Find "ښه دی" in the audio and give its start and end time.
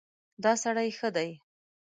0.97-1.29